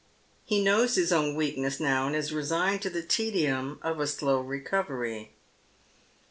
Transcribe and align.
He 0.43 0.63
knows 0.63 0.95
his 0.95 1.11
own 1.11 1.35
weakness 1.35 1.79
now, 1.79 2.07
and 2.07 2.15
is 2.15 2.33
resigned 2.33 2.81
to 2.81 2.89
the 2.89 3.03
tedium 3.03 3.77
of 3.83 3.99
a 3.99 4.07
slow 4.07 4.41
recovery. 4.41 5.29